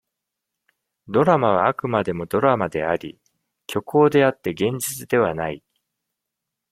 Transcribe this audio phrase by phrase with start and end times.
[1.07, 3.19] ドラマは、あくまでもドラマであり、
[3.69, 5.61] 虚構であって、現実ではない。